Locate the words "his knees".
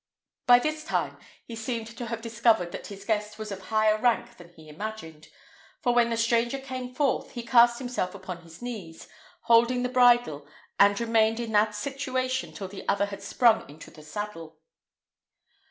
8.41-9.07